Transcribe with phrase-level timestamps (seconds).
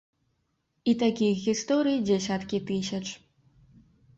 [0.91, 3.03] І такіх гісторый дзясяткі тысяч.